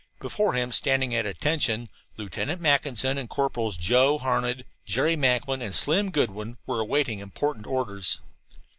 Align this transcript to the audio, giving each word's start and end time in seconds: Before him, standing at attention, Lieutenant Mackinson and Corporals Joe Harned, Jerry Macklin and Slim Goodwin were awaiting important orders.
Before 0.19 0.53
him, 0.53 0.71
standing 0.71 1.13
at 1.13 1.27
attention, 1.27 1.87
Lieutenant 2.17 2.59
Mackinson 2.59 3.19
and 3.19 3.29
Corporals 3.29 3.77
Joe 3.77 4.17
Harned, 4.17 4.63
Jerry 4.83 5.15
Macklin 5.15 5.61
and 5.61 5.75
Slim 5.75 6.09
Goodwin 6.09 6.57
were 6.65 6.79
awaiting 6.79 7.19
important 7.19 7.67
orders. 7.67 8.19